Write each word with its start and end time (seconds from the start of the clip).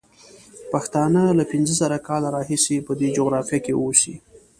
پښتانه 0.71 1.21
له 1.37 1.43
پینځه 1.51 1.73
زره 1.81 1.97
کاله 2.07 2.29
راهیسې 2.35 2.77
په 2.87 2.91
دې 2.99 3.07
جغرافیه 3.15 3.59
کې 3.65 3.73
اوسي. 3.81 4.15